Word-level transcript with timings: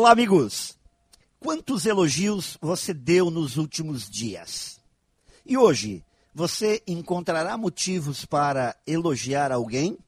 Olá, 0.00 0.12
amigos! 0.12 0.78
Quantos 1.40 1.84
elogios 1.84 2.56
você 2.60 2.94
deu 2.94 3.32
nos 3.32 3.56
últimos 3.56 4.08
dias? 4.08 4.80
E 5.44 5.58
hoje, 5.58 6.04
você 6.32 6.80
encontrará 6.86 7.56
motivos 7.56 8.24
para 8.24 8.76
elogiar 8.86 9.50
alguém? 9.50 9.98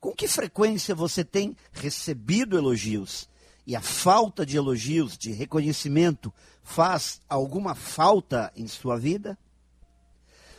Com 0.00 0.12
que 0.12 0.26
frequência 0.26 0.94
você 0.94 1.22
tem 1.22 1.54
recebido 1.70 2.56
elogios? 2.56 3.28
E 3.66 3.76
a 3.76 3.82
falta 3.82 4.46
de 4.46 4.56
elogios, 4.56 5.18
de 5.18 5.32
reconhecimento, 5.32 6.32
faz 6.62 7.20
alguma 7.28 7.74
falta 7.74 8.50
em 8.56 8.66
sua 8.66 8.96
vida? 8.96 9.36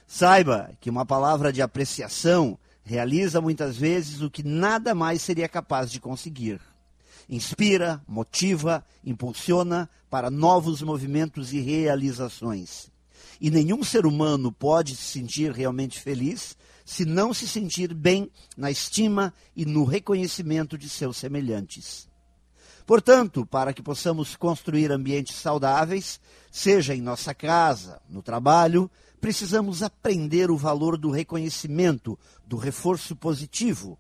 Saiba 0.05 0.71
que 0.80 0.91
uma 0.91 1.04
palavra 1.04 1.52
de 1.52 1.64
apreciação 1.64 2.59
realiza 2.84 3.41
muitas 3.41 3.75
vezes 3.75 4.21
o 4.21 4.30
que 4.30 4.43
nada 4.43 4.93
mais 4.93 5.23
seria 5.23 5.50
capaz 5.50 5.91
de 5.91 6.00
conseguir 6.00 6.62
inspira, 7.29 8.02
motiva, 8.07 8.86
impulsiona 9.04 9.89
para 10.09 10.29
novos 10.29 10.82
movimentos 10.82 11.54
e 11.54 11.60
realizações. 11.60 12.91
E 13.39 13.50
nenhum 13.51 13.83
ser 13.83 14.05
humano 14.05 14.51
pode 14.51 14.96
se 14.96 15.04
sentir 15.04 15.51
realmente 15.51 16.00
feliz 16.00 16.55
se 16.86 17.04
não 17.04 17.33
se 17.33 17.47
sentir 17.47 17.93
bem 17.93 18.29
na 18.55 18.69
estima 18.69 19.33
e 19.55 19.65
no 19.65 19.83
reconhecimento 19.83 20.78
de 20.78 20.88
seus 20.88 21.18
semelhantes. 21.18 22.07
Portanto, 22.86 23.43
para 23.43 23.74
que 23.74 23.82
possamos 23.82 24.36
construir 24.36 24.91
ambientes 24.91 25.36
saudáveis, 25.38 26.21
seja 26.52 26.93
em 26.93 27.02
nossa 27.02 27.33
casa, 27.33 28.00
no 28.07 28.21
trabalho, 28.21 28.89
precisamos 29.19 29.82
aprender 29.82 30.52
o 30.52 30.57
valor 30.57 30.96
do 30.96 31.10
reconhecimento, 31.10 32.17
do 32.45 32.58
reforço 32.58 33.16
positivo, 33.16 33.97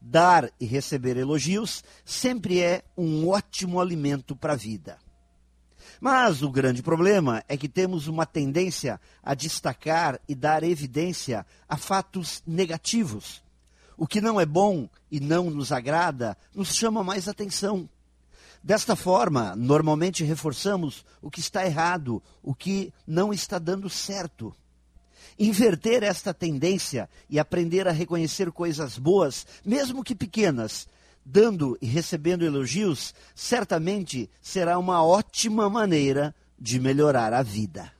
dar 0.00 0.50
e 0.60 0.66
receber 0.66 1.16
elogios 1.16 1.82
sempre 2.04 2.60
é 2.60 2.82
um 2.96 3.28
ótimo 3.28 3.80
alimento 3.80 4.36
para 4.36 4.52
a 4.52 4.56
vida. 4.56 4.98
Mas 6.00 6.42
o 6.42 6.50
grande 6.50 6.82
problema 6.82 7.42
é 7.48 7.56
que 7.56 7.68
temos 7.68 8.06
uma 8.06 8.26
tendência 8.26 9.00
a 9.22 9.34
destacar 9.34 10.20
e 10.28 10.34
dar 10.34 10.62
evidência 10.62 11.46
a 11.68 11.76
fatos 11.76 12.42
negativos. 12.46 13.42
O 13.96 14.06
que 14.06 14.20
não 14.20 14.38
é 14.38 14.44
bom 14.44 14.88
e 15.10 15.20
não 15.20 15.50
nos 15.50 15.72
agrada 15.72 16.36
nos 16.54 16.74
chama 16.74 17.02
mais 17.02 17.28
atenção. 17.28 17.88
Desta 18.62 18.96
forma, 18.96 19.54
normalmente 19.56 20.24
reforçamos 20.24 21.04
o 21.22 21.30
que 21.30 21.40
está 21.40 21.64
errado, 21.64 22.22
o 22.42 22.54
que 22.54 22.92
não 23.06 23.32
está 23.32 23.58
dando 23.58 23.88
certo. 23.88 24.54
Inverter 25.38 26.02
esta 26.02 26.32
tendência 26.32 27.08
e 27.28 27.38
aprender 27.38 27.86
a 27.88 27.92
reconhecer 27.92 28.50
coisas 28.52 28.98
boas, 28.98 29.46
mesmo 29.64 30.02
que 30.02 30.14
pequenas, 30.14 30.88
dando 31.24 31.76
e 31.80 31.86
recebendo 31.86 32.44
elogios, 32.44 33.14
certamente 33.34 34.30
será 34.40 34.78
uma 34.78 35.04
ótima 35.04 35.68
maneira 35.68 36.34
de 36.58 36.78
melhorar 36.78 37.32
a 37.32 37.42
vida. 37.42 37.92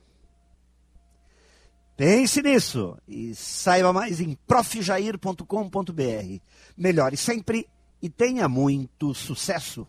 Pense 1.97 2.41
nisso 2.43 2.95
e 3.07 3.33
saiba 3.33 3.91
mais 3.91 4.21
em 4.21 4.37
profjair.com.br. 4.47 6.39
Melhore 6.77 7.17
sempre 7.17 7.67
e 8.01 8.09
tenha 8.09 8.47
muito 8.47 9.13
sucesso! 9.15 9.87